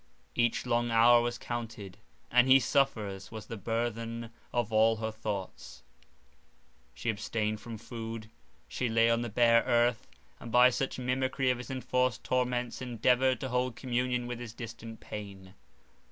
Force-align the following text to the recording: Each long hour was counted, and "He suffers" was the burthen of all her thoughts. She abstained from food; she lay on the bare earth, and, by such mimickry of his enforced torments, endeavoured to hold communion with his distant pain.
Each 0.33 0.65
long 0.65 0.89
hour 0.89 1.21
was 1.21 1.37
counted, 1.37 1.99
and 2.31 2.47
"He 2.47 2.59
suffers" 2.59 3.31
was 3.31 3.45
the 3.45 3.55
burthen 3.55 4.31
of 4.51 4.73
all 4.73 4.95
her 4.95 5.11
thoughts. 5.11 5.83
She 6.95 7.11
abstained 7.11 7.61
from 7.61 7.77
food; 7.77 8.31
she 8.67 8.89
lay 8.89 9.11
on 9.11 9.21
the 9.21 9.29
bare 9.29 9.61
earth, 9.61 10.07
and, 10.39 10.51
by 10.51 10.71
such 10.71 10.97
mimickry 10.97 11.51
of 11.51 11.59
his 11.59 11.69
enforced 11.69 12.23
torments, 12.23 12.81
endeavoured 12.81 13.39
to 13.41 13.49
hold 13.49 13.75
communion 13.75 14.25
with 14.25 14.39
his 14.39 14.53
distant 14.55 15.01
pain. 15.01 15.53